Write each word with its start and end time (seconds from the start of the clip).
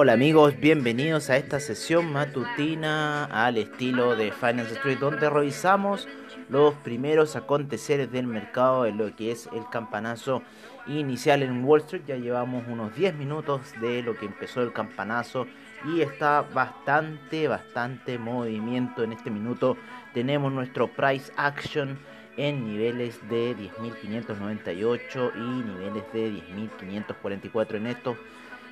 Hola 0.00 0.12
amigos, 0.12 0.54
bienvenidos 0.60 1.28
a 1.28 1.38
esta 1.38 1.58
sesión 1.58 2.12
matutina 2.12 3.24
al 3.24 3.58
estilo 3.58 4.14
de 4.14 4.30
Finance 4.30 4.74
Street 4.74 5.00
donde 5.00 5.28
revisamos 5.28 6.06
los 6.48 6.74
primeros 6.74 7.34
aconteceres 7.34 8.12
del 8.12 8.28
mercado 8.28 8.86
en 8.86 8.96
lo 8.96 9.16
que 9.16 9.32
es 9.32 9.48
el 9.52 9.68
campanazo 9.72 10.44
inicial 10.86 11.42
en 11.42 11.64
Wall 11.64 11.80
Street. 11.80 12.04
Ya 12.06 12.14
llevamos 12.14 12.62
unos 12.68 12.94
10 12.94 13.16
minutos 13.16 13.60
de 13.80 14.04
lo 14.04 14.16
que 14.16 14.26
empezó 14.26 14.62
el 14.62 14.72
campanazo 14.72 15.48
y 15.84 16.00
está 16.02 16.42
bastante, 16.42 17.48
bastante 17.48 18.18
movimiento 18.18 19.02
en 19.02 19.14
este 19.14 19.32
minuto. 19.32 19.76
Tenemos 20.14 20.52
nuestro 20.52 20.86
price 20.86 21.32
action 21.36 21.98
en 22.36 22.64
niveles 22.64 23.18
de 23.28 23.56
10.598 23.56 25.32
y 25.34 25.64
niveles 25.66 26.04
de 26.12 26.30
10.544 26.30 27.74
en 27.74 27.86
estos 27.88 28.16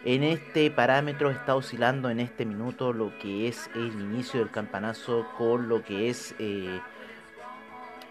en 0.04 0.22
este 0.22 0.70
parámetro 0.70 1.30
está 1.30 1.56
oscilando 1.56 2.10
en 2.10 2.20
este 2.20 2.44
minuto 2.44 2.92
lo 2.92 3.16
que 3.18 3.48
es 3.48 3.70
el 3.74 3.92
inicio 3.92 4.40
del 4.40 4.50
campanazo 4.50 5.26
con 5.36 5.68
lo 5.68 5.82
que 5.82 6.08
es 6.08 6.34
eh, 6.38 6.80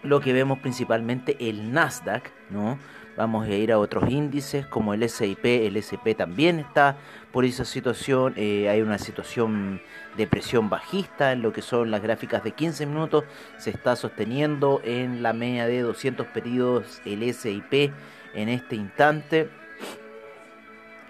lo 0.02 0.20
que 0.20 0.32
vemos 0.32 0.58
principalmente 0.58 1.36
el 1.48 1.72
Nasdaq, 1.72 2.30
¿no? 2.50 2.78
Vamos 3.16 3.46
a 3.46 3.50
ir 3.50 3.72
a 3.72 3.78
otros 3.78 4.10
índices 4.10 4.66
como 4.66 4.92
el 4.92 5.02
S&P, 5.02 5.66
el 5.66 5.78
S&P 5.78 6.14
también 6.14 6.58
está 6.58 6.98
por 7.32 7.46
esa 7.46 7.64
situación, 7.64 8.34
eh, 8.36 8.68
hay 8.68 8.82
una 8.82 8.98
situación 8.98 9.80
de 10.18 10.26
presión 10.26 10.68
bajista 10.68 11.32
en 11.32 11.40
lo 11.40 11.50
que 11.50 11.62
son 11.62 11.90
las 11.90 12.02
gráficas 12.02 12.44
de 12.44 12.52
15 12.52 12.84
minutos, 12.84 13.24
se 13.56 13.70
está 13.70 13.96
sosteniendo 13.96 14.82
en 14.84 15.22
la 15.22 15.32
media 15.32 15.66
de 15.66 15.80
200 15.80 16.26
periodos 16.26 17.00
el 17.06 17.22
S&P 17.22 17.90
en 18.34 18.50
este 18.50 18.76
instante. 18.76 19.48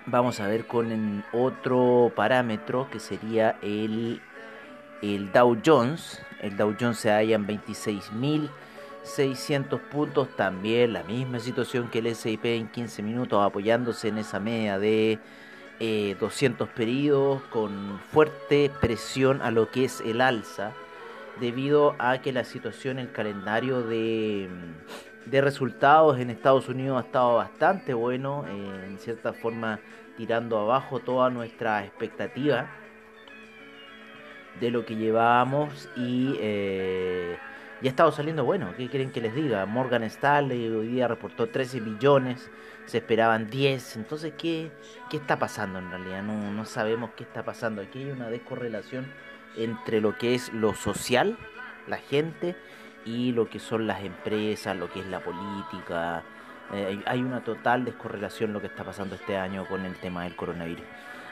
Vamos 0.09 0.39
a 0.39 0.47
ver 0.47 0.69
con 0.69 1.25
otro 1.33 2.13
parámetro 2.15 2.89
que 2.93 3.01
sería 3.01 3.59
el, 3.61 4.21
el 5.03 5.33
Dow 5.33 5.61
Jones. 5.65 6.23
El 6.41 6.57
Dow 6.57 6.77
Jones 6.79 6.99
se 6.99 7.11
halla 7.11 7.35
en 7.35 7.45
26.600 7.45 9.81
puntos. 9.81 10.29
También 10.37 10.93
la 10.93 11.03
misma 11.03 11.41
situación 11.41 11.91
que 11.91 11.99
el 11.99 12.07
S&P 12.07 12.55
en 12.55 12.69
15 12.69 13.03
minutos 13.03 13.45
apoyándose 13.45 14.07
en 14.07 14.19
esa 14.19 14.39
media 14.39 14.79
de 14.79 15.19
eh, 15.81 16.17
200 16.21 16.69
periodos 16.69 17.43
con 17.51 17.99
fuerte 18.13 18.71
presión 18.81 19.43
a 19.43 19.51
lo 19.51 19.73
que 19.73 19.87
es 19.87 20.01
el 20.03 20.21
alza 20.21 20.71
debido 21.41 21.97
a 21.99 22.19
que 22.19 22.33
la 22.33 22.45
situación, 22.45 23.01
el 23.01 23.11
calendario 23.11 23.83
de, 23.83 24.49
de 25.27 25.41
resultados 25.41 26.19
en 26.19 26.31
Estados 26.31 26.69
Unidos 26.69 27.03
ha 27.03 27.07
estado 27.07 27.37
bastante 27.37 27.95
bueno, 27.95 28.45
eh, 28.49 28.87
en 28.89 28.99
cierta 28.99 29.33
forma 29.33 29.81
tirando 30.17 30.59
abajo 30.59 31.01
toda 31.01 31.31
nuestra 31.31 31.85
expectativa 31.85 32.71
de 34.61 34.71
lo 34.71 34.87
que 34.87 34.97
llevábamos 34.97 35.89
y 35.97 36.37
eh, 36.41 37.37
ya 37.83 37.89
ha 37.89 37.91
estado 37.91 38.13
saliendo 38.13 38.45
bueno. 38.45 38.73
¿Qué 38.77 38.89
quieren 38.89 39.11
que 39.11 39.21
les 39.21 39.35
diga? 39.35 39.67
Morgan 39.67 40.05
Stanley 40.05 40.69
hoy 40.71 40.89
día 40.89 41.09
reportó 41.09 41.49
13 41.49 41.81
billones, 41.81 42.51
se 42.87 42.99
esperaban 42.99 43.51
10. 43.51 43.97
Entonces, 43.97 44.33
¿qué, 44.39 44.71
qué 45.11 45.19
está 45.19 45.39
pasando 45.39 45.79
en 45.79 45.91
realidad? 45.91 46.23
No, 46.23 46.53
no 46.53 46.65
sabemos 46.65 47.11
qué 47.17 47.25
está 47.25 47.45
pasando. 47.45 47.83
Aquí 47.83 47.99
hay 47.99 48.11
una 48.13 48.31
descorrelación 48.31 49.07
entre 49.57 50.01
lo 50.01 50.17
que 50.17 50.35
es 50.35 50.53
lo 50.53 50.75
social, 50.75 51.37
la 51.87 51.99
gente, 51.99 52.57
y 53.07 53.33
lo 53.33 53.49
que 53.49 53.59
son 53.61 53.87
las 53.87 54.03
empresas, 54.03 54.77
lo 54.77 54.91
que 54.93 55.01
es 55.01 55.07
la 55.07 55.21
política. 55.21 56.23
Eh, 56.75 57.01
hay- 57.07 57.23
una 57.23 57.43
total 57.45 57.85
descorrelación 57.85 58.53
lo 58.53 58.61
que 58.61 58.67
está 58.67 58.83
pasando 58.85 59.15
este 59.15 59.37
año 59.37 59.65
con 59.67 59.87
el 59.87 59.95
tema 59.97 60.25
del 60.25 60.35
coronavirus. 60.37 60.85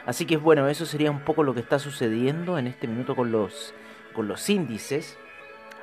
Así 0.05 0.25
que 0.25 0.37
bueno, 0.37 0.67
eso 0.69 0.85
sería 0.85 1.11
un 1.11 1.19
poco 1.21 1.43
lo 1.43 1.53
que 1.53 1.59
está 1.59 1.77
sucediendo 1.77 2.57
en 2.57 2.67
este 2.67 2.87
minuto 2.87 3.15
con 3.15 3.31
los, 3.31 3.73
con 4.13 4.27
los 4.27 4.49
índices. 4.49 5.17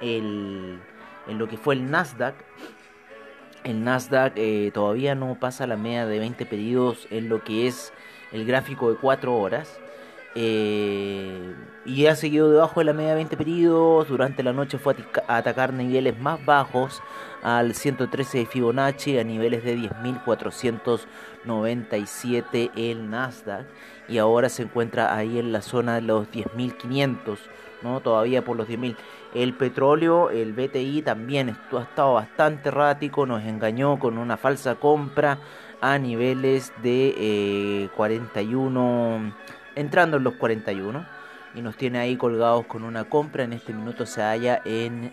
El, 0.01 0.79
en 1.29 1.39
lo 1.39 1.49
que 1.49 1.57
fue 1.59 1.75
el 1.75 1.91
Nasdaq. 1.91 2.35
El 3.65 3.85
Nasdaq 3.85 4.33
eh, 4.37 4.71
todavía 4.73 5.15
no 5.15 5.37
pasa 5.39 5.67
la 5.67 5.77
media 5.77 6.07
de 6.07 6.19
20 6.19 6.47
pedidos 6.47 7.07
en 7.11 7.29
lo 7.29 7.45
que 7.45 7.67
es 7.69 7.93
el 8.33 8.45
gráfico 8.47 8.91
de 8.91 8.97
4 8.97 9.37
horas. 9.37 9.79
Eh, 10.35 11.55
y 11.85 12.07
ha 12.07 12.17
seguido 12.17 12.51
debajo 12.51 12.81
de 12.81 12.85
la 12.85 12.93
media 12.93 13.11
de 13.11 13.17
20 13.17 13.37
periodos. 13.37 14.09
Durante 14.09 14.43
la 14.43 14.53
noche 14.53 14.79
fue 14.79 14.97
a 15.27 15.37
atacar 15.37 15.73
niveles 15.73 16.19
más 16.19 16.45
bajos 16.45 17.01
al 17.43 17.75
113 17.75 18.39
de 18.39 18.47
Fibonacci, 18.47 19.19
a 19.19 19.25
niveles 19.25 19.63
de 19.65 19.77
10.497 19.77 22.71
el 22.77 23.11
Nasdaq. 23.11 23.67
Y 24.09 24.19
ahora 24.19 24.49
se 24.49 24.63
encuentra 24.63 25.17
ahí 25.17 25.39
en 25.39 25.53
la 25.53 25.61
zona 25.61 25.97
de 25.97 26.03
los 26.03 26.31
10.500, 26.31 27.39
¿no? 27.83 27.99
Todavía 28.01 28.45
por 28.45 28.57
los 28.57 28.69
10.000. 28.69 28.97
El 29.35 29.55
petróleo, 29.55 30.31
el 30.31 30.53
BTI 30.53 31.03
también 31.03 31.51
ha 31.51 31.81
estado 31.81 32.15
bastante 32.15 32.69
errático, 32.69 33.27
nos 33.27 33.43
engañó 33.43 33.99
con 33.99 34.19
una 34.19 34.37
falsa 34.37 34.77
compra 34.77 35.39
a 35.81 35.99
niveles 35.99 36.73
de 36.83 37.15
eh, 37.17 37.89
41 37.97 39.33
entrando 39.75 40.17
en 40.17 40.25
los 40.25 40.35
41 40.35 41.07
y 41.55 41.63
nos 41.63 41.77
tiene 41.77 41.99
ahí 41.99 42.17
colgados 42.17 42.67
con 42.67 42.85
una 42.85 43.05
compra. 43.05 43.45
En 43.45 43.53
este 43.53 43.73
minuto 43.73 44.07
se 44.07 44.23
halla 44.23 44.61
en, 44.65 45.13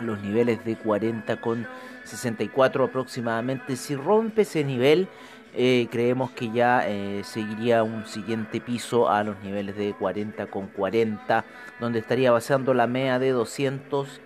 los 0.00 0.22
niveles 0.22 0.64
de 0.64 0.76
40 0.76 1.40
con 1.40 1.66
64 2.04 2.84
aproximadamente. 2.84 3.76
Si 3.76 3.94
rompe 3.94 4.42
ese 4.42 4.64
nivel, 4.64 5.08
eh, 5.54 5.88
creemos 5.90 6.30
que 6.30 6.50
ya 6.50 6.88
eh, 6.88 7.22
seguiría 7.24 7.82
un 7.82 8.06
siguiente 8.06 8.60
piso 8.60 9.10
a 9.10 9.22
los 9.24 9.38
niveles 9.42 9.76
de 9.76 9.92
40 9.92 10.46
con 10.46 10.68
40, 10.68 11.44
donde 11.80 11.98
estaría 11.98 12.30
basando 12.30 12.72
la 12.72 12.86
media 12.86 13.18
de 13.18 13.30
200 13.30 14.20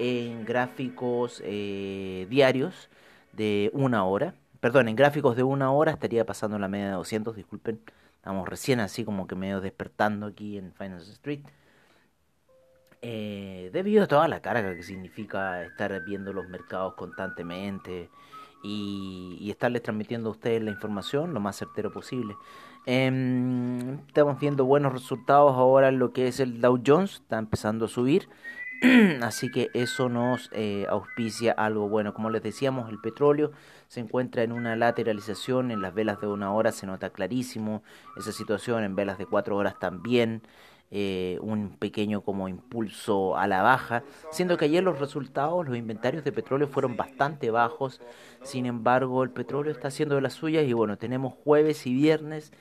en 0.00 0.44
gráficos 0.46 1.42
eh, 1.44 2.26
diarios 2.28 2.88
de 3.32 3.70
una 3.72 4.04
hora. 4.04 4.34
Perdón, 4.58 4.88
en 4.88 4.96
gráficos 4.96 5.36
de 5.36 5.42
una 5.42 5.70
hora 5.70 5.92
estaría 5.92 6.24
pasando 6.24 6.58
la 6.58 6.68
media 6.68 6.86
de 6.86 6.92
200, 6.92 7.36
disculpen. 7.36 7.80
Estamos 8.20 8.46
recién 8.46 8.80
así 8.80 9.02
como 9.02 9.26
que 9.26 9.34
medio 9.34 9.62
despertando 9.62 10.26
aquí 10.26 10.58
en 10.58 10.74
Finance 10.74 11.10
Street. 11.12 11.40
Eh, 13.00 13.70
debido 13.72 14.04
a 14.04 14.08
toda 14.08 14.28
la 14.28 14.42
carga 14.42 14.76
que 14.76 14.82
significa 14.82 15.64
estar 15.64 16.04
viendo 16.04 16.34
los 16.34 16.46
mercados 16.46 16.92
constantemente 16.96 18.10
y, 18.62 19.38
y 19.40 19.50
estarles 19.50 19.82
transmitiendo 19.82 20.28
a 20.28 20.32
ustedes 20.32 20.62
la 20.62 20.70
información 20.70 21.32
lo 21.32 21.40
más 21.40 21.56
certero 21.56 21.90
posible. 21.90 22.36
Em, 22.84 24.00
estamos 24.06 24.38
viendo 24.38 24.66
buenos 24.66 24.92
resultados 24.92 25.56
ahora 25.56 25.88
en 25.88 25.98
lo 25.98 26.12
que 26.12 26.28
es 26.28 26.40
el 26.40 26.60
Dow 26.60 26.78
Jones, 26.86 27.14
está 27.22 27.38
empezando 27.38 27.86
a 27.86 27.88
subir. 27.88 28.28
Así 29.22 29.50
que 29.50 29.70
eso 29.74 30.08
nos 30.08 30.48
eh, 30.52 30.86
auspicia 30.88 31.52
algo 31.52 31.88
bueno. 31.88 32.14
Como 32.14 32.30
les 32.30 32.42
decíamos, 32.42 32.88
el 32.88 32.98
petróleo 32.98 33.52
se 33.88 34.00
encuentra 34.00 34.42
en 34.42 34.52
una 34.52 34.74
lateralización. 34.76 35.70
En 35.70 35.82
las 35.82 35.92
velas 35.94 36.20
de 36.20 36.26
una 36.28 36.52
hora 36.52 36.72
se 36.72 36.86
nota 36.86 37.10
clarísimo 37.10 37.82
esa 38.16 38.32
situación. 38.32 38.82
En 38.84 38.96
velas 38.96 39.18
de 39.18 39.26
cuatro 39.26 39.56
horas 39.56 39.78
también. 39.78 40.42
eh, 40.92 41.38
un 41.42 41.76
pequeño 41.78 42.22
como 42.22 42.48
impulso 42.48 43.36
a 43.36 43.46
la 43.46 43.62
baja. 43.62 44.02
Siendo 44.30 44.56
que 44.56 44.64
ayer 44.64 44.82
los 44.82 44.98
resultados, 44.98 45.64
los 45.66 45.76
inventarios 45.76 46.24
de 46.24 46.32
petróleo 46.32 46.66
fueron 46.68 46.96
bastante 46.96 47.50
bajos. 47.50 48.00
Sin 48.42 48.66
embargo, 48.66 49.22
el 49.22 49.30
petróleo 49.30 49.72
está 49.72 49.88
haciendo 49.88 50.16
de 50.16 50.22
las 50.22 50.34
suyas. 50.34 50.64
Y 50.66 50.72
bueno, 50.72 50.98
tenemos 50.98 51.34
jueves 51.44 51.86
y 51.86 51.94
viernes 51.94 52.52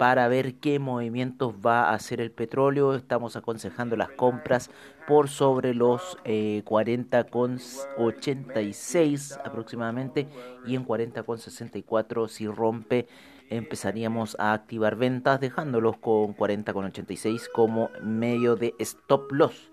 para 0.00 0.26
ver 0.28 0.54
qué 0.54 0.78
movimientos 0.78 1.54
va 1.54 1.90
a 1.90 1.92
hacer 1.92 2.22
el 2.22 2.30
petróleo. 2.30 2.94
Estamos 2.94 3.36
aconsejando 3.36 3.98
las 3.98 4.08
compras 4.08 4.70
por 5.06 5.28
sobre 5.28 5.74
los 5.74 6.16
eh, 6.24 6.62
40,86 6.64 9.38
aproximadamente 9.44 10.26
y 10.64 10.74
en 10.74 10.86
40,64 10.86 12.28
si 12.28 12.46
rompe 12.46 13.08
empezaríamos 13.50 14.38
a 14.40 14.54
activar 14.54 14.96
ventas 14.96 15.38
dejándolos 15.38 15.98
con 15.98 16.34
40,86 16.34 17.50
como 17.52 17.90
medio 18.02 18.56
de 18.56 18.72
stop 18.78 19.30
loss. 19.32 19.70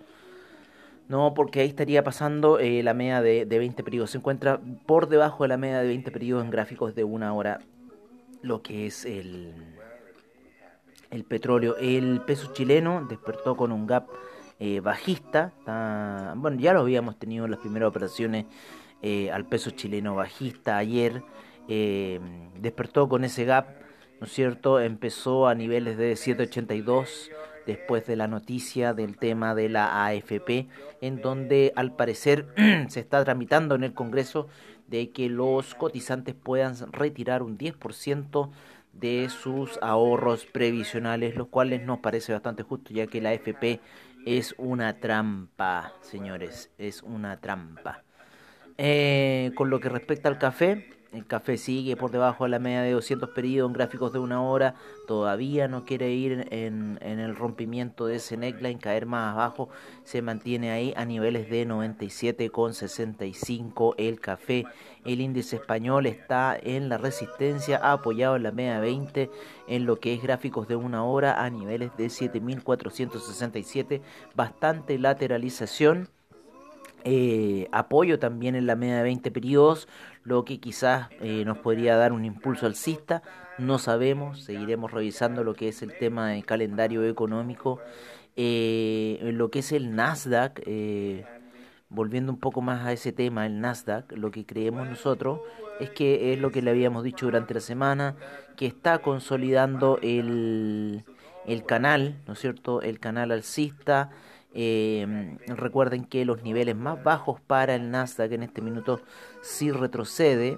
No, 1.07 1.33
porque 1.35 1.61
ahí 1.61 1.69
estaría 1.69 2.03
pasando 2.03 2.59
eh, 2.59 2.83
la 2.83 2.93
media 2.93 3.21
de, 3.21 3.45
de 3.45 3.59
20 3.59 3.81
periodos. 3.81 4.11
Se 4.11 4.17
encuentra 4.17 4.59
por 4.85 5.07
debajo 5.07 5.45
de 5.45 5.47
la 5.47 5.55
media 5.55 5.79
de 5.79 5.87
20 5.87 6.11
periodos 6.11 6.43
en 6.43 6.51
gráficos 6.51 6.95
de 6.95 7.05
una 7.05 7.33
hora, 7.33 7.61
lo 8.41 8.61
que 8.61 8.87
es 8.87 9.05
el, 9.05 9.53
el 11.11 11.23
petróleo. 11.23 11.75
El 11.77 12.21
peso 12.21 12.53
chileno 12.53 13.05
despertó 13.07 13.55
con 13.55 13.71
un 13.71 13.87
gap 13.87 14.07
eh, 14.59 14.79
bajista. 14.79 15.53
bueno, 16.35 16.59
ya 16.59 16.73
lo 16.73 16.81
habíamos 16.81 17.17
tenido 17.17 17.45
en 17.45 17.51
las 17.51 17.59
primeras 17.59 17.89
operaciones 17.89 18.45
eh, 19.01 19.31
al 19.31 19.45
peso 19.45 19.71
chileno 19.71 20.15
bajista 20.15 20.77
ayer. 20.77 21.23
Eh, 21.67 22.19
despertó 22.59 23.09
con 23.09 23.23
ese 23.23 23.45
gap, 23.45 23.67
¿no 24.19 24.25
es 24.25 24.33
cierto? 24.33 24.79
Empezó 24.79 25.47
a 25.47 25.55
niveles 25.55 25.97
de 25.97 26.15
782 26.15 27.31
después 27.67 28.07
de 28.07 28.15
la 28.15 28.27
noticia 28.27 28.93
del 28.93 29.17
tema 29.17 29.53
de 29.53 29.69
la 29.69 30.05
AFP, 30.05 30.67
en 31.01 31.21
donde 31.21 31.73
al 31.75 31.95
parecer 31.95 32.47
se 32.87 32.99
está 32.99 33.23
tramitando 33.23 33.75
en 33.75 33.83
el 33.83 33.93
Congreso 33.93 34.47
de 34.87 35.11
que 35.11 35.29
los 35.29 35.75
cotizantes 35.75 36.33
puedan 36.33 36.75
retirar 36.93 37.43
un 37.43 37.57
10% 37.57 38.49
de 38.99 39.29
sus 39.29 39.77
ahorros 39.81 40.45
previsionales, 40.45 41.35
los 41.35 41.47
cuales 41.47 41.83
nos 41.83 41.99
parece 41.99 42.33
bastante 42.33 42.63
justo, 42.63 42.93
ya 42.93 43.07
que 43.07 43.21
la 43.21 43.29
AFP 43.29 43.79
es 44.25 44.55
una 44.57 44.99
trampa, 44.99 45.93
señores, 46.01 46.71
es 46.77 47.03
una 47.03 47.39
trampa. 47.39 48.03
Eh, 48.77 49.51
con 49.55 49.69
lo 49.69 49.79
que 49.79 49.89
respecta 49.89 50.29
al 50.29 50.37
café, 50.37 50.96
el 51.13 51.25
café 51.25 51.57
sigue 51.57 51.95
por 51.95 52.11
debajo 52.11 52.43
de 52.43 52.49
la 52.49 52.59
media 52.59 52.81
de 52.81 52.91
200 52.91 53.29
periodos 53.29 53.69
en 53.69 53.73
gráficos 53.73 54.11
de 54.11 54.19
una 54.19 54.41
hora. 54.41 54.75
Todavía 55.07 55.67
no 55.67 55.85
quiere 55.85 56.11
ir 56.11 56.47
en, 56.51 56.97
en, 57.01 57.19
el 57.19 57.35
rompimiento 57.35 58.07
de 58.07 58.15
ese 58.17 58.35
neckline, 58.35 58.77
caer 58.77 59.05
más 59.05 59.33
abajo. 59.33 59.69
Se 60.03 60.21
mantiene 60.21 60.71
ahí 60.71 60.93
a 60.97 61.05
niveles 61.05 61.49
de 61.49 61.65
97,65 61.65 63.95
el 63.97 64.19
café. 64.19 64.65
El 65.05 65.21
índice 65.21 65.55
español 65.55 66.07
está 66.07 66.57
en 66.61 66.89
la 66.89 66.97
resistencia, 66.97 67.77
apoyado 67.77 68.35
en 68.35 68.43
la 68.43 68.51
media 68.51 68.81
20 68.81 69.31
en 69.67 69.85
lo 69.85 70.01
que 70.01 70.13
es 70.13 70.21
gráficos 70.21 70.67
de 70.67 70.75
una 70.75 71.05
hora 71.05 71.41
a 71.41 71.49
niveles 71.49 71.95
de 71.95 72.07
7.467. 72.07 74.01
Bastante 74.35 74.99
lateralización 74.99 76.09
eh, 77.09 77.69
apoyo 77.71 78.19
también 78.19 78.55
en 78.55 78.67
la 78.67 78.75
media 78.75 78.97
de 78.97 79.03
20 79.03 79.31
periodos, 79.31 79.87
lo 80.23 80.43
que 80.43 80.59
quizás 80.59 81.07
eh, 81.21 81.45
nos 81.45 81.57
podría 81.59 81.95
dar 81.95 82.11
un 82.11 82.25
impulso 82.25 82.65
alcista, 82.65 83.23
no 83.57 83.79
sabemos, 83.79 84.43
seguiremos 84.43 84.91
revisando 84.91 85.45
lo 85.45 85.53
que 85.53 85.69
es 85.69 85.81
el 85.81 85.97
tema 85.97 86.31
del 86.31 86.45
calendario 86.45 87.05
económico, 87.05 87.79
eh, 88.35 89.19
lo 89.23 89.49
que 89.49 89.59
es 89.59 89.71
el 89.71 89.95
Nasdaq, 89.95 90.61
eh, 90.65 91.23
volviendo 91.87 92.29
un 92.29 92.39
poco 92.41 92.59
más 92.59 92.85
a 92.85 92.91
ese 92.91 93.13
tema, 93.13 93.45
el 93.45 93.61
Nasdaq, 93.61 94.11
lo 94.11 94.29
que 94.29 94.45
creemos 94.45 94.85
nosotros 94.89 95.39
es 95.79 95.89
que 95.91 96.33
es 96.33 96.39
lo 96.39 96.51
que 96.51 96.61
le 96.61 96.71
habíamos 96.71 97.05
dicho 97.05 97.27
durante 97.27 97.53
la 97.53 97.61
semana, 97.61 98.17
que 98.57 98.65
está 98.65 98.99
consolidando 98.99 99.97
el, 100.01 101.05
el 101.45 101.63
canal, 101.63 102.17
¿no 102.27 102.33
es 102.33 102.39
cierto?, 102.39 102.81
el 102.81 102.99
canal 102.99 103.31
alcista, 103.31 104.09
eh, 104.53 105.37
recuerden 105.47 106.05
que 106.05 106.23
los 106.25 106.43
niveles 106.43 106.75
más 106.75 107.03
bajos 107.03 107.41
para 107.41 107.73
el 107.75 107.89
Nasdaq 107.91 108.31
en 108.31 108.43
este 108.43 108.61
minuto 108.61 109.01
si 109.41 109.71
retrocede. 109.71 110.57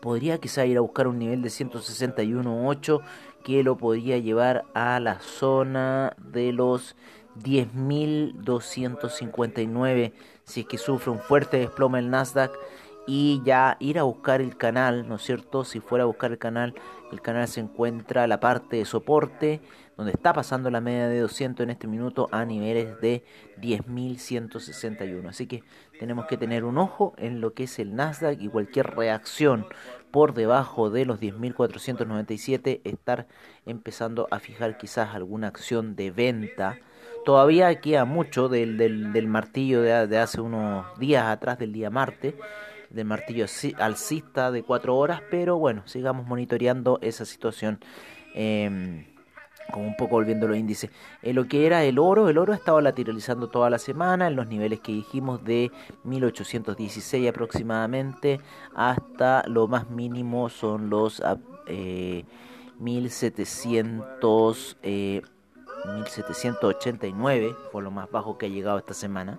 Podría 0.00 0.38
quizá 0.38 0.66
ir 0.66 0.76
a 0.76 0.82
buscar 0.82 1.08
un 1.08 1.18
nivel 1.18 1.40
de 1.42 1.48
161.8 1.48 3.00
que 3.44 3.62
lo 3.62 3.78
podría 3.78 4.18
llevar 4.18 4.64
a 4.74 5.00
la 5.00 5.20
zona 5.20 6.14
de 6.18 6.52
los 6.52 6.96
10.259 7.42 10.12
si 10.44 10.60
es 10.60 10.66
que 10.66 10.78
sufre 10.78 11.10
un 11.10 11.18
fuerte 11.18 11.58
desplome 11.58 11.98
el 11.98 12.08
Nasdaq 12.10 12.52
y 13.06 13.40
ya 13.44 13.76
ir 13.78 13.98
a 13.98 14.02
buscar 14.02 14.40
el 14.40 14.56
canal, 14.56 15.08
¿no 15.08 15.16
es 15.16 15.22
cierto? 15.22 15.64
Si 15.64 15.80
fuera 15.80 16.04
a 16.04 16.06
buscar 16.06 16.32
el 16.32 16.38
canal, 16.38 16.74
el 17.12 17.20
canal 17.20 17.46
se 17.46 17.60
encuentra 17.60 18.26
la 18.26 18.40
parte 18.40 18.76
de 18.76 18.84
soporte 18.84 19.60
donde 19.96 20.12
está 20.12 20.32
pasando 20.32 20.70
la 20.70 20.80
media 20.80 21.08
de 21.08 21.20
200 21.20 21.64
en 21.64 21.70
este 21.70 21.86
minuto 21.86 22.28
a 22.30 22.44
niveles 22.44 23.00
de 23.00 23.24
10.161. 23.60 25.28
Así 25.28 25.46
que 25.46 25.62
tenemos 25.98 26.26
que 26.26 26.36
tener 26.36 26.64
un 26.64 26.76
ojo 26.76 27.14
en 27.16 27.40
lo 27.40 27.54
que 27.54 27.64
es 27.64 27.78
el 27.78 27.96
Nasdaq 27.96 28.40
y 28.40 28.48
cualquier 28.48 28.94
reacción 28.94 29.66
por 30.10 30.34
debajo 30.34 30.90
de 30.90 31.06
los 31.06 31.20
10.497 31.20 32.82
estar 32.84 33.26
empezando 33.64 34.28
a 34.30 34.38
fijar 34.38 34.76
quizás 34.76 35.14
alguna 35.14 35.48
acción 35.48 35.96
de 35.96 36.10
venta. 36.10 36.78
Todavía 37.24 37.80
queda 37.80 38.04
mucho 38.04 38.48
del, 38.48 38.76
del, 38.76 39.28
martillo 39.28 39.80
de, 39.80 40.18
hace 40.18 40.40
unos 40.40 40.86
días 40.98 41.26
atrás, 41.26 41.58
del 41.58 41.72
día 41.72 41.90
martes, 41.90 42.34
del 42.90 43.06
martillo 43.06 43.46
alcista 43.78 44.52
de 44.52 44.62
4 44.62 44.94
horas, 44.94 45.22
pero 45.30 45.58
bueno, 45.58 45.82
sigamos 45.86 46.26
monitoreando 46.26 46.98
esa 47.02 47.24
situación. 47.24 47.80
Eh, 48.34 49.06
como 49.72 49.86
un 49.86 49.96
poco 49.96 50.16
volviendo 50.16 50.48
los 50.48 50.56
índices. 50.56 50.90
Eh, 51.22 51.32
lo 51.32 51.46
que 51.46 51.66
era 51.66 51.84
el 51.84 51.98
oro, 51.98 52.28
el 52.28 52.38
oro 52.38 52.52
ha 52.52 52.56
estado 52.56 52.80
lateralizando 52.80 53.48
toda 53.48 53.70
la 53.70 53.78
semana 53.78 54.26
en 54.28 54.36
los 54.36 54.48
niveles 54.48 54.80
que 54.80 54.92
dijimos 54.92 55.44
de 55.44 55.70
1816 56.04 57.28
aproximadamente 57.28 58.40
hasta 58.74 59.42
lo 59.46 59.68
más 59.68 59.90
mínimo 59.90 60.48
son 60.48 60.90
los 60.90 61.22
eh, 61.66 62.24
1700, 62.78 64.76
eh, 64.82 65.22
1789, 65.94 67.56
fue 67.72 67.82
lo 67.82 67.90
más 67.90 68.10
bajo 68.10 68.38
que 68.38 68.46
ha 68.46 68.48
llegado 68.48 68.78
esta 68.78 68.94
semana. 68.94 69.38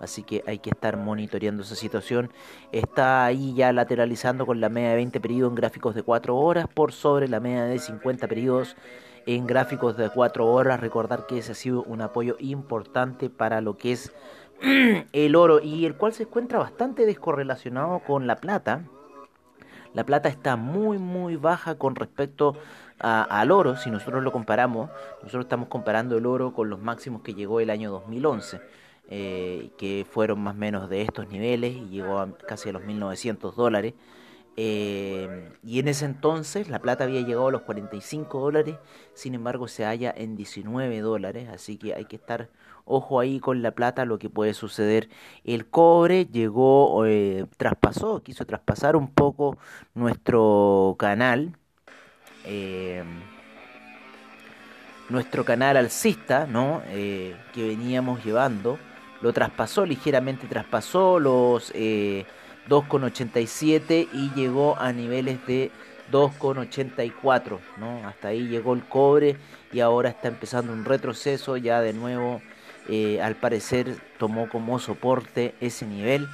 Así 0.00 0.22
que 0.22 0.44
hay 0.46 0.58
que 0.60 0.70
estar 0.70 0.96
monitoreando 0.96 1.62
esa 1.62 1.74
situación. 1.74 2.30
Está 2.70 3.24
ahí 3.24 3.54
ya 3.54 3.72
lateralizando 3.72 4.46
con 4.46 4.60
la 4.60 4.68
media 4.68 4.90
de 4.90 4.96
20 4.96 5.20
periodos 5.20 5.50
en 5.50 5.56
gráficos 5.56 5.94
de 5.94 6.02
4 6.04 6.36
horas 6.36 6.66
por 6.72 6.92
sobre 6.92 7.26
la 7.28 7.40
media 7.40 7.64
de 7.64 7.78
50 7.78 8.28
periodos 8.28 8.76
en 9.28 9.46
gráficos 9.46 9.96
de 9.96 10.08
4 10.08 10.46
horas. 10.46 10.80
Recordar 10.80 11.26
que 11.26 11.38
ese 11.38 11.52
ha 11.52 11.54
sido 11.54 11.82
un 11.82 12.00
apoyo 12.00 12.36
importante 12.40 13.28
para 13.28 13.60
lo 13.60 13.76
que 13.76 13.92
es 13.92 14.12
el 15.12 15.36
oro 15.36 15.60
y 15.60 15.84
el 15.84 15.96
cual 15.96 16.14
se 16.14 16.22
encuentra 16.22 16.58
bastante 16.58 17.04
descorrelacionado 17.04 18.00
con 18.00 18.26
la 18.26 18.36
plata. 18.36 18.84
La 19.92 20.04
plata 20.04 20.28
está 20.28 20.56
muy 20.56 20.98
muy 20.98 21.36
baja 21.36 21.76
con 21.76 21.94
respecto 21.94 22.56
al 22.98 23.52
oro, 23.52 23.76
si 23.76 23.90
nosotros 23.90 24.24
lo 24.24 24.32
comparamos, 24.32 24.90
nosotros 25.22 25.44
estamos 25.44 25.68
comparando 25.68 26.18
el 26.18 26.26
oro 26.26 26.52
con 26.52 26.68
los 26.68 26.80
máximos 26.80 27.22
que 27.22 27.32
llegó 27.32 27.60
el 27.60 27.70
año 27.70 27.92
2011, 27.92 28.60
eh, 29.08 29.70
que 29.78 30.04
fueron 30.10 30.40
más 30.40 30.56
o 30.56 30.58
menos 30.58 30.88
de 30.88 31.02
estos 31.02 31.28
niveles 31.28 31.76
y 31.76 31.88
llegó 31.90 32.18
a 32.18 32.36
casi 32.38 32.70
a 32.70 32.72
los 32.72 32.82
1900 32.82 33.54
dólares. 33.54 33.94
Eh, 34.60 35.52
y 35.62 35.78
en 35.78 35.86
ese 35.86 36.04
entonces 36.04 36.68
la 36.68 36.80
plata 36.80 37.04
había 37.04 37.20
llegado 37.20 37.46
a 37.46 37.52
los 37.52 37.62
45 37.62 38.40
dólares, 38.40 38.74
sin 39.14 39.36
embargo 39.36 39.68
se 39.68 39.84
halla 39.84 40.12
en 40.16 40.34
19 40.34 40.98
dólares, 40.98 41.48
así 41.48 41.76
que 41.76 41.94
hay 41.94 42.06
que 42.06 42.16
estar 42.16 42.48
ojo 42.84 43.20
ahí 43.20 43.38
con 43.38 43.62
la 43.62 43.70
plata, 43.70 44.04
lo 44.04 44.18
que 44.18 44.28
puede 44.28 44.54
suceder. 44.54 45.10
El 45.44 45.66
cobre 45.66 46.26
llegó, 46.26 47.06
eh, 47.06 47.46
traspasó, 47.56 48.20
quiso 48.24 48.46
traspasar 48.46 48.96
un 48.96 49.12
poco 49.14 49.58
nuestro 49.94 50.96
canal. 50.98 51.56
Eh, 52.44 53.04
nuestro 55.08 55.44
canal 55.44 55.76
alcista, 55.76 56.46
¿no? 56.46 56.82
que 56.90 57.36
veníamos 57.54 58.24
llevando, 58.24 58.76
lo 59.22 59.32
traspasó 59.32 59.86
ligeramente, 59.86 60.48
traspasó 60.48 61.20
los 61.20 61.72
2,87 62.68 64.08
y 64.12 64.30
llegó 64.34 64.78
a 64.78 64.92
niveles 64.92 65.44
de 65.46 65.70
2,84, 66.10 67.58
¿no? 67.78 68.06
Hasta 68.06 68.28
ahí 68.28 68.48
llegó 68.48 68.74
el 68.74 68.84
cobre 68.84 69.36
y 69.72 69.80
ahora 69.80 70.10
está 70.10 70.28
empezando 70.28 70.72
un 70.72 70.84
retroceso, 70.84 71.56
ya 71.56 71.80
de 71.80 71.92
nuevo 71.92 72.40
eh, 72.88 73.20
al 73.20 73.36
parecer 73.36 73.96
tomó 74.18 74.48
como 74.48 74.78
soporte 74.78 75.54
ese 75.60 75.86
nivel 75.86 76.26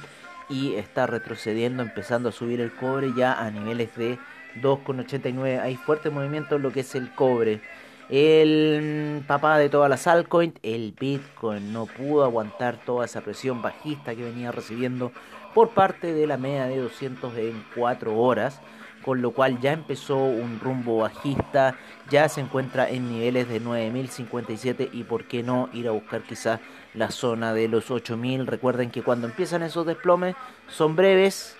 y 0.49 0.75
está 0.75 1.07
retrocediendo, 1.07 1.83
empezando 1.83 2.29
a 2.29 2.31
subir 2.31 2.61
el 2.61 2.71
cobre 2.71 3.11
ya 3.15 3.33
a 3.33 3.51
niveles 3.51 3.95
de 3.95 4.17
2,89. 4.61 5.61
Hay 5.61 5.75
fuerte 5.75 6.09
movimiento 6.09 6.55
en 6.55 6.61
lo 6.61 6.71
que 6.71 6.81
es 6.81 6.95
el 6.95 7.11
cobre. 7.13 7.61
El 8.07 9.23
papá 9.27 9.57
de 9.57 9.67
todas 9.67 9.89
las 9.89 10.05
altcoins, 10.05 10.53
el 10.61 10.93
Bitcoin, 10.97 11.73
no 11.73 11.87
pudo 11.87 12.23
aguantar 12.23 12.77
toda 12.77 13.05
esa 13.05 13.21
presión 13.21 13.63
bajista 13.63 14.15
que 14.15 14.23
venía 14.23 14.51
recibiendo 14.51 15.11
por 15.55 15.69
parte 15.69 16.13
de 16.13 16.27
la 16.27 16.35
media 16.35 16.65
de 16.65 16.77
200 16.77 17.37
en 17.37 17.65
4 17.75 18.13
horas, 18.13 18.59
con 19.05 19.21
lo 19.21 19.31
cual 19.31 19.61
ya 19.61 19.71
empezó 19.71 20.17
un 20.17 20.59
rumbo 20.59 20.97
bajista, 20.97 21.77
ya 22.09 22.27
se 22.27 22.41
encuentra 22.41 22.89
en 22.89 23.09
niveles 23.09 23.47
de 23.47 23.61
9057 23.61 24.89
y 24.91 25.05
por 25.05 25.23
qué 25.23 25.43
no 25.43 25.69
ir 25.71 25.87
a 25.87 25.91
buscar 25.91 26.23
quizás 26.23 26.59
la 26.93 27.09
zona 27.09 27.53
de 27.53 27.69
los 27.69 27.89
8000. 27.89 28.47
Recuerden 28.47 28.91
que 28.91 29.01
cuando 29.01 29.27
empiezan 29.27 29.63
esos 29.63 29.85
desplomes 29.85 30.35
son 30.67 30.97
breves, 30.97 31.55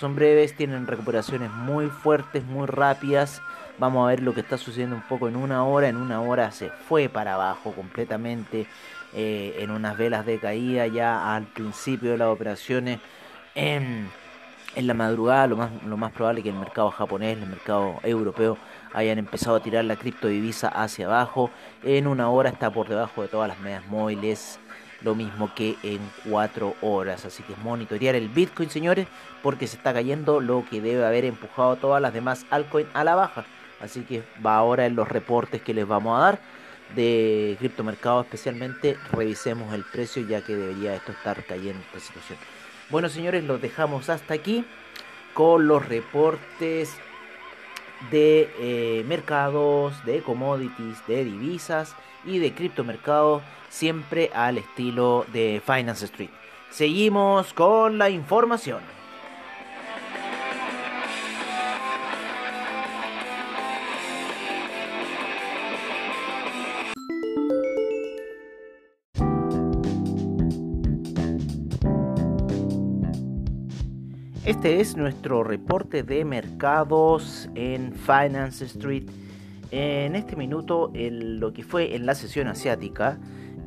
son 0.00 0.16
breves, 0.16 0.56
tienen 0.56 0.88
recuperaciones 0.88 1.48
muy 1.52 1.86
fuertes, 1.86 2.44
muy 2.44 2.66
rápidas. 2.66 3.40
Vamos 3.78 4.04
a 4.04 4.10
ver 4.10 4.22
lo 4.22 4.34
que 4.34 4.40
está 4.40 4.58
sucediendo 4.58 4.96
un 4.96 5.02
poco 5.02 5.28
en 5.28 5.36
una 5.36 5.64
hora. 5.64 5.88
En 5.88 5.98
una 5.98 6.20
hora 6.20 6.50
se 6.50 6.70
fue 6.70 7.08
para 7.08 7.34
abajo 7.34 7.70
completamente. 7.72 8.66
Eh, 9.14 9.58
en 9.60 9.70
unas 9.70 9.96
velas 9.96 10.26
de 10.26 10.38
caída 10.38 10.88
ya 10.88 11.34
al 11.34 11.44
principio 11.44 12.10
de 12.10 12.18
las 12.18 12.28
operaciones 12.28 12.98
en 13.56 14.86
la 14.86 14.94
madrugada 14.94 15.46
lo 15.46 15.56
más, 15.56 15.70
lo 15.84 15.96
más 15.96 16.12
probable 16.12 16.40
es 16.40 16.44
que 16.44 16.50
el 16.50 16.56
mercado 16.56 16.90
japonés, 16.90 17.38
el 17.38 17.48
mercado 17.48 17.98
europeo 18.02 18.58
hayan 18.92 19.18
empezado 19.18 19.56
a 19.56 19.62
tirar 19.62 19.84
la 19.84 19.96
criptodivisa 19.96 20.68
hacia 20.68 21.06
abajo. 21.06 21.50
En 21.82 22.06
una 22.06 22.28
hora 22.28 22.50
está 22.50 22.70
por 22.70 22.86
debajo 22.86 23.22
de 23.22 23.28
todas 23.28 23.48
las 23.48 23.58
medias 23.60 23.86
móviles, 23.86 24.60
lo 25.02 25.14
mismo 25.14 25.52
que 25.54 25.76
en 25.82 25.98
cuatro 26.28 26.74
horas. 26.82 27.24
Así 27.24 27.42
que 27.42 27.54
monitorear 27.64 28.14
el 28.14 28.28
Bitcoin, 28.28 28.68
señores, 28.68 29.08
porque 29.42 29.66
se 29.66 29.76
está 29.76 29.94
cayendo 29.94 30.40
lo 30.40 30.64
que 30.68 30.82
debe 30.82 31.04
haber 31.04 31.24
empujado 31.24 31.76
todas 31.76 32.02
las 32.02 32.12
demás 32.12 32.44
altcoins 32.50 32.88
a 32.92 33.02
la 33.02 33.14
baja. 33.14 33.46
Así 33.80 34.02
que 34.02 34.22
va 34.44 34.56
ahora 34.56 34.86
en 34.86 34.94
los 34.94 35.08
reportes 35.08 35.62
que 35.62 35.74
les 35.74 35.86
vamos 35.86 36.18
a 36.18 36.22
dar 36.22 36.40
de 36.94 37.56
criptomercado 37.58 38.20
especialmente 38.20 38.96
revisemos 39.10 39.74
el 39.74 39.82
precio 39.82 40.24
ya 40.24 40.40
que 40.42 40.54
debería 40.54 40.94
esto 40.94 41.10
estar 41.10 41.42
cayendo 41.44 41.80
esta 41.80 41.98
situación 41.98 42.38
bueno 42.90 43.08
señores 43.08 43.44
los 43.44 43.60
dejamos 43.60 44.08
hasta 44.08 44.34
aquí 44.34 44.64
con 45.34 45.66
los 45.66 45.86
reportes 45.86 46.96
de 48.10 48.50
eh, 48.58 49.04
mercados 49.06 50.04
de 50.04 50.22
commodities 50.22 51.06
de 51.06 51.24
divisas 51.24 51.94
y 52.24 52.38
de 52.38 52.52
criptomercados 52.52 53.42
siempre 53.68 54.30
al 54.34 54.58
estilo 54.58 55.26
de 55.32 55.62
Finance 55.64 56.06
Street. 56.06 56.30
Seguimos 56.70 57.52
con 57.52 57.98
la 57.98 58.10
información 58.10 58.80
Este 74.46 74.80
es 74.80 74.96
nuestro 74.96 75.42
reporte 75.42 76.04
de 76.04 76.24
mercados 76.24 77.50
en 77.56 77.92
Finance 77.92 78.64
Street. 78.66 79.08
En 79.72 80.14
este 80.14 80.36
minuto, 80.36 80.92
lo 80.94 81.52
que 81.52 81.64
fue 81.64 81.96
en 81.96 82.06
la 82.06 82.14
sesión 82.14 82.46
asiática, 82.46 83.18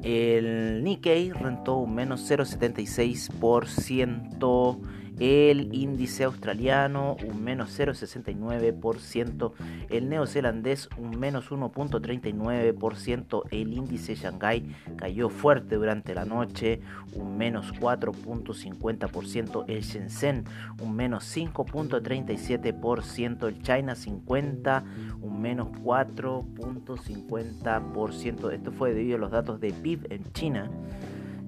el 0.04 0.82
Nikkei 0.82 1.34
rentó 1.34 1.80
un 1.80 1.96
menos 1.96 2.32
0,76% 2.32 4.78
el 5.20 5.74
índice 5.74 6.24
australiano 6.24 7.18
un 7.28 7.44
menos 7.44 7.78
0,69%, 7.78 9.52
el 9.90 10.08
neozelandés 10.10 10.88
un 10.98 11.20
menos 11.20 11.52
1,39%, 11.52 13.44
el 13.52 13.74
índice 13.74 14.16
Shanghai 14.16 14.64
cayó 14.96 15.28
fuerte 15.30 15.76
durante 15.76 16.16
la 16.16 16.24
noche, 16.26 16.80
un 17.14 17.38
menos 17.38 17.72
4,50%, 17.74 19.66
el 19.68 19.82
Shenzhen 19.82 20.46
un 20.82 20.96
menos 20.96 21.26
5,37%, 21.36 23.48
el 23.48 23.62
China 23.62 23.96
50 23.96 24.84
un 25.22 25.42
menos 25.42 25.68
4,50%. 25.84 28.52
Esto 28.52 28.72
fue 28.72 28.94
debido 28.94 29.18
a 29.18 29.20
los 29.20 29.32
datos 29.32 29.60
de 29.60 29.74
PIB 29.74 30.08
en 30.12 30.24
China. 30.32 30.70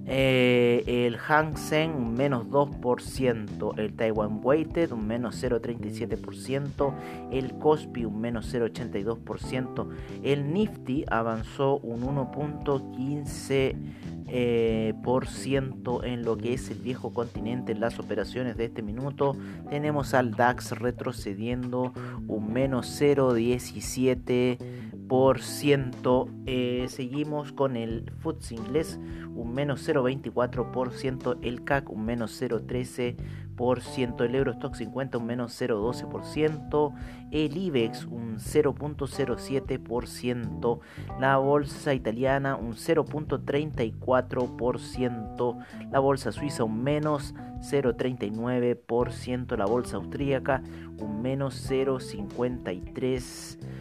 Eh, 0.08 0.84
el 1.06 1.18
Hang 1.18 1.58
Seng 1.58 1.96
un 1.96 2.16
menos 2.16 2.48
2%, 2.48 3.78
el 3.78 3.94
Taiwan 3.94 4.40
Weighted 4.44 4.92
un 4.92 5.06
menos 5.08 5.42
0,37%, 5.42 6.94
el 7.32 7.54
Kospi 7.60 8.06
un 8.06 8.20
menos 8.20 8.52
0,82%, 8.54 9.88
el 10.24 10.52
Nifty 10.52 11.06
avanzó 11.08 11.78
un 11.78 12.02
1,15% 12.02 13.76
eh, 14.34 14.94
en 16.04 16.24
lo 16.24 16.38
que 16.38 16.54
es 16.54 16.72
el 16.72 16.80
viejo 16.80 17.14
continente 17.14 17.74
en 17.74 17.80
las 17.80 18.00
operaciones 18.00 18.58
de 18.58 18.66
este 18.66 18.82
minuto. 18.82 19.36
Tenemos 19.70 20.14
al 20.14 20.32
DAX 20.32 20.72
retrocediendo 20.72 21.94
un 22.28 22.52
menos 22.52 23.00
0,17%. 23.00 24.81
Eh, 26.46 26.86
seguimos 26.88 27.52
con 27.52 27.76
el 27.76 28.10
FTSE 28.22 28.56
inglés 28.56 28.98
un 29.36 29.54
menos 29.54 29.86
0,24%, 29.86 31.38
el 31.42 31.66
CAC 31.66 31.90
un 31.90 32.06
menos 32.06 32.42
0,13%, 32.42 34.24
el 34.24 34.36
Eurostock 34.36 34.74
50 34.74 35.18
un 35.18 35.26
menos 35.26 35.62
0,12%, 35.62 36.94
el 37.32 37.58
IBEX 37.58 38.06
un 38.06 38.38
0,07%, 38.38 40.80
la 41.20 41.36
bolsa 41.36 41.94
italiana 41.94 42.56
un 42.56 42.76
0,34%, 42.76 45.66
la 45.92 46.00
bolsa 46.00 46.32
suiza 46.32 46.64
un 46.64 46.84
menos 46.84 47.36
0,39%, 47.60 49.58
la 49.58 49.66
bolsa 49.66 49.98
austríaca 49.98 50.64
un 51.00 51.22
menos 51.22 51.70
0,53% 51.70 53.81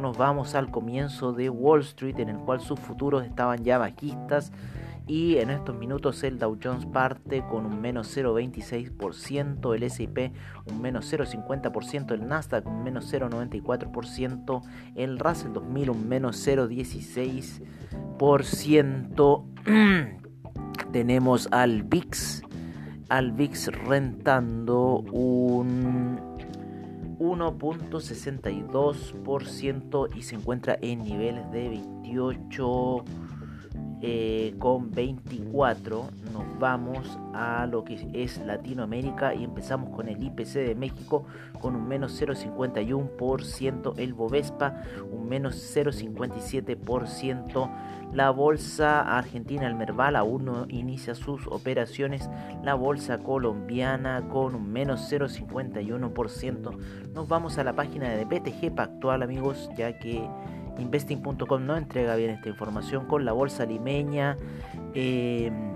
nos 0.00 0.16
vamos 0.16 0.54
al 0.54 0.70
comienzo 0.70 1.32
de 1.32 1.50
Wall 1.50 1.80
Street 1.80 2.18
en 2.18 2.30
el 2.30 2.38
cual 2.38 2.60
sus 2.60 2.80
futuros 2.80 3.24
estaban 3.24 3.62
ya 3.62 3.76
bajistas 3.78 4.50
y 5.06 5.36
en 5.38 5.50
estos 5.50 5.76
minutos 5.76 6.24
el 6.24 6.38
Dow 6.38 6.58
Jones 6.62 6.84
parte 6.86 7.44
con 7.48 7.66
un 7.66 7.80
menos 7.80 8.16
0,26%, 8.16 9.74
el 9.74 9.82
S&P 9.84 10.32
un 10.66 10.80
menos 10.80 11.12
0,50%, 11.12 12.12
el 12.12 12.28
Nasdaq 12.28 12.64
un 12.66 12.82
menos 12.82 13.12
0,94%, 13.12 14.62
el 14.96 15.18
Russell 15.18 15.52
2000 15.52 15.90
un 15.90 16.08
menos 16.08 16.46
0,16%. 16.46 19.44
Tenemos 20.92 21.48
al 21.50 21.82
VIX, 21.84 22.42
al 23.08 23.32
VIX 23.32 23.66
rentando 23.84 25.00
un 25.12 26.29
1.62% 27.20 30.08
y 30.16 30.22
se 30.22 30.34
encuentra 30.34 30.76
en 30.80 31.04
niveles 31.04 31.48
de 31.52 31.68
28 31.68 33.04
eh, 34.02 34.54
con 34.58 34.90
24 34.90 36.08
nos 36.32 36.58
vamos 36.58 37.18
a 37.34 37.66
lo 37.66 37.84
que 37.84 38.08
es 38.14 38.38
Latinoamérica 38.38 39.34
y 39.34 39.44
empezamos 39.44 39.90
con 39.90 40.08
el 40.08 40.22
IPC 40.22 40.54
de 40.54 40.74
México 40.74 41.26
con 41.60 41.76
un 41.76 41.86
menos 41.86 42.18
0,51%, 42.20 43.94
el 43.98 44.14
Bovespa 44.14 44.82
un 45.12 45.28
menos 45.28 45.56
0,57%, 45.76 47.70
la 48.12 48.30
bolsa 48.30 49.02
argentina, 49.02 49.68
el 49.68 49.76
Merval, 49.76 50.16
aún 50.16 50.44
no 50.44 50.66
inicia 50.68 51.14
sus 51.14 51.46
operaciones. 51.46 52.28
La 52.64 52.74
bolsa 52.74 53.18
colombiana 53.18 54.26
con 54.28 54.56
un 54.56 54.72
menos 54.72 55.12
0,51%. 55.12 56.76
Nos 57.14 57.28
vamos 57.28 57.58
a 57.58 57.64
la 57.64 57.74
página 57.74 58.08
de 58.10 58.24
BTG 58.24 58.74
Pactual, 58.74 59.22
amigos, 59.22 59.70
ya 59.76 59.96
que 59.96 60.28
investing.com 60.80 61.64
no 61.64 61.76
entrega 61.76 62.16
bien 62.16 62.30
esta 62.30 62.48
información 62.48 63.06
con 63.06 63.24
la 63.24 63.30
bolsa 63.32 63.64
limeña. 63.66 64.36
Em, 64.94 65.70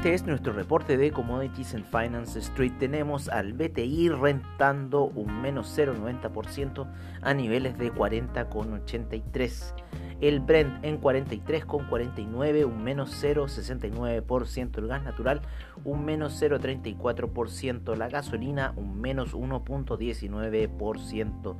Este 0.00 0.14
es 0.14 0.24
nuestro 0.24 0.54
reporte 0.54 0.96
de 0.96 1.12
Commodities 1.12 1.74
and 1.74 1.84
Finance 1.84 2.38
Street. 2.38 2.72
Tenemos 2.78 3.28
al 3.28 3.52
BTI 3.52 4.08
rentando 4.08 5.04
un 5.04 5.42
menos 5.42 5.78
0,90% 5.78 6.90
a 7.20 7.34
niveles 7.34 7.76
de 7.76 7.92
40,83%. 7.92 9.74
El 10.22 10.40
Brent 10.40 10.82
en 10.86 11.02
43,49, 11.02 12.64
un 12.64 12.82
menos 12.82 13.22
0,69%. 13.22 14.78
El 14.78 14.86
gas 14.86 15.02
natural, 15.02 15.42
un 15.84 16.06
menos 16.06 16.42
0,34%. 16.42 17.94
La 17.94 18.08
gasolina, 18.08 18.72
un 18.76 19.02
menos 19.02 19.34
1,19%. 19.34 21.56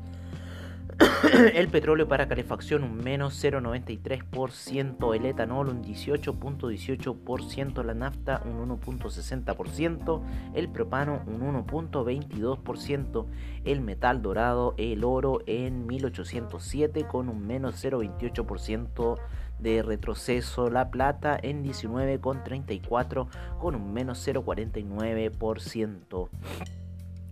el 1.54 1.68
petróleo 1.68 2.08
para 2.08 2.28
calefacción 2.28 2.84
un 2.84 2.98
menos 2.98 3.42
0,93%, 3.42 5.14
el 5.14 5.26
etanol 5.26 5.68
un 5.68 5.82
18.18%, 5.82 7.84
la 7.84 7.94
nafta 7.94 8.42
un 8.44 8.68
1.60%, 8.68 10.22
el 10.54 10.68
propano 10.68 11.22
un 11.26 11.40
1.22%, 11.66 13.26
el 13.64 13.80
metal 13.80 14.22
dorado, 14.22 14.74
el 14.78 15.04
oro 15.04 15.40
en 15.46 15.86
1807 15.86 17.06
con 17.06 17.28
un 17.28 17.46
menos 17.46 17.84
0.28% 17.84 19.18
de 19.58 19.82
retroceso. 19.82 20.70
La 20.70 20.90
plata 20.90 21.38
en 21.40 21.64
19,34 21.64 23.28
con 23.58 23.74
un 23.74 23.92
menos 23.92 24.26
0,49%. 24.26 26.28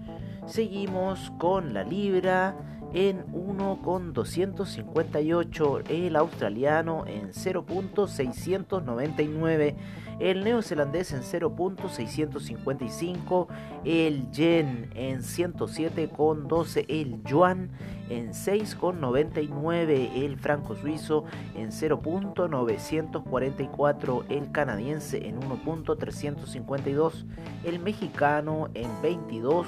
Seguimos 0.46 1.32
con 1.38 1.74
la 1.74 1.82
libra 1.82 2.54
en 2.94 3.26
1,258, 3.32 5.80
el 5.88 6.16
australiano 6.16 7.04
en 7.06 7.32
0.699, 7.32 9.76
el 10.20 10.42
neozelandés 10.42 11.12
en 11.12 11.20
0.655, 11.22 13.46
el 13.84 14.30
yen 14.30 14.90
en 14.94 15.18
107,12, 15.20 16.86
el 16.88 17.22
yuan 17.24 17.70
en 18.08 18.30
6,99, 18.30 20.24
el 20.24 20.38
franco 20.38 20.74
suizo 20.74 21.24
en 21.54 21.70
0.944, 21.70 24.24
el 24.28 24.50
canadiense 24.50 25.28
en 25.28 25.38
1.352, 25.40 27.26
el 27.64 27.80
mexicano 27.80 28.70
en 28.74 28.90
22 29.02 29.66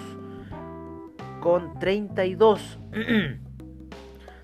con 1.41 1.79
32. 1.79 2.79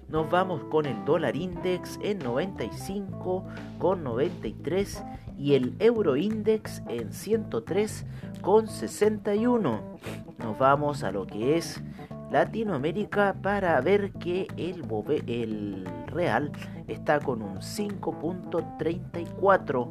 Nos 0.09 0.31
vamos 0.31 0.63
con 0.65 0.87
el 0.87 1.05
dólar 1.05 1.37
index 1.37 1.99
en 2.03 2.19
95 2.21 3.45
con 3.79 4.03
93 4.05 5.05
y 5.37 5.55
el 5.55 5.75
euro 5.81 6.17
index 6.17 6.81
en 6.89 7.13
103 7.13 8.07
con 8.41 8.69
61. 8.69 9.99
Nos 10.39 10.59
vamos 10.59 11.03
a 11.03 11.11
lo 11.11 11.27
que 11.27 11.57
es 11.57 11.83
Latinoamérica 12.31 13.35
para 13.43 13.81
ver 13.81 14.13
que 14.13 14.47
el, 14.57 14.85
el 15.27 15.85
real 16.07 16.53
está 16.87 17.19
con 17.21 17.43
un 17.43 17.57
5.34. 17.57 19.91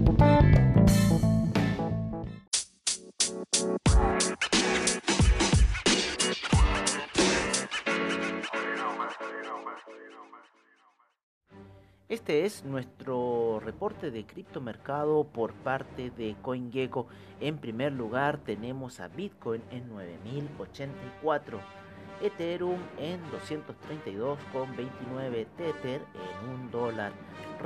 Es 12.46 12.64
nuestro 12.64 13.60
reporte 13.60 14.12
de 14.12 14.26
criptomercado 14.26 15.26
por 15.26 15.52
parte 15.52 16.10
de 16.10 16.38
CoinGecko. 16.42 17.08
En 17.42 17.58
primer 17.58 17.92
lugar 17.92 18.38
tenemos 18.38 19.02
a 19.02 19.10
Bitcoin 19.10 19.62
en 19.72 19.90
9084, 19.90 21.60
Ethereum 22.22 22.80
en 22.98 23.20
232,29, 23.26 25.48
Tether 25.58 26.02
en 26.14 26.50
1 26.62 26.72
dólar, 26.72 27.12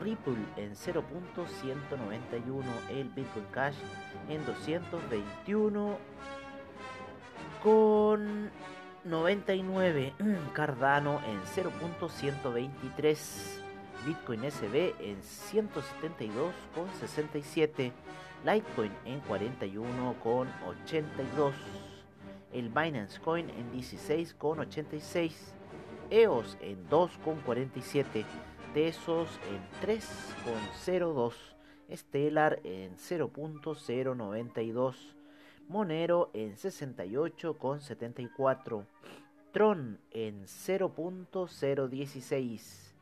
Ripple 0.02 0.44
en 0.58 0.72
0.191, 0.72 2.64
el 2.90 3.10
Bitcoin 3.10 3.46
Cash 3.52 3.76
en 4.28 4.44
221 4.44 5.98
con 7.62 8.50
99, 9.04 10.14
Cardano 10.54 11.22
en 11.28 11.40
0.123. 11.44 13.63
Bitcoin 14.06 14.52
SB 14.52 14.94
en 15.00 15.22
172,67, 15.22 17.94
Litecoin 18.44 18.92
en 19.06 19.24
41,82, 19.24 21.54
el 22.52 22.68
Binance 22.70 23.22
Coin 23.22 23.50
en 23.50 23.72
16,86, 23.72 25.32
EOS 26.10 26.58
en 26.62 26.90
2,47, 26.90 28.26
Tesos 28.74 29.40
en 29.50 29.62
3,02, 29.88 31.34
Stellar 31.94 32.60
en 32.64 32.98
0.092, 32.98 34.96
Monero 35.70 36.30
en 36.34 36.56
68,74, 36.56 38.86
Tron 39.54 40.02
en 40.12 40.44
0.016. 40.44 42.93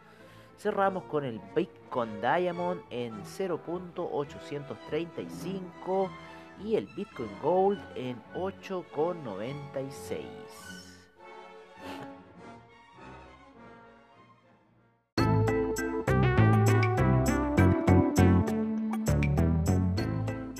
Cerramos 0.56 1.02
con 1.04 1.24
el 1.24 1.40
Bitcoin 1.54 2.20
Diamond 2.20 2.82
en 2.90 3.22
0.835 3.24 6.10
y 6.62 6.76
el 6.76 6.86
Bitcoin 6.94 7.30
Gold 7.42 7.80
en 7.94 8.20
8,96. 8.34 10.20